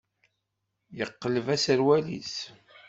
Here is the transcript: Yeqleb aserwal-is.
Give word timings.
Yeqleb 0.97 1.47
aserwal-is. 1.55 2.35